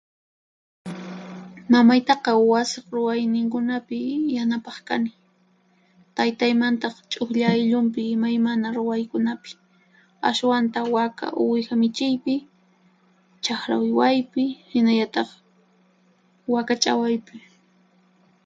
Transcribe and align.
Mamaytaqa 1.71 2.31
wasiq 2.51 2.85
ruwayninkunapi 2.95 3.99
yanapaq 4.35 4.77
kani; 4.87 5.11
taytaymantaq 6.15 6.95
ch'uklla 7.11 7.47
ayllunpi 7.55 8.01
imaymana 8.15 8.67
ruwaykunapi, 8.77 9.51
ashwanta 10.29 10.79
waka 10.95 11.25
uwiha 11.41 11.73
michiypi, 11.81 12.35
chaqra 13.43 13.75
ruwaypi 13.83 14.43
hinallataq 14.71 15.29
waka 16.53 16.73
ch'awaypi. 16.81 17.35